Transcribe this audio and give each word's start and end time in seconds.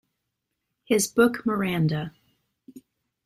His 0.83 1.05
book 1.05 1.45
Miranda. 1.45 2.11